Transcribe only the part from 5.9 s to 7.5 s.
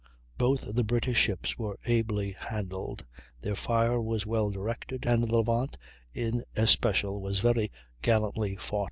in especial was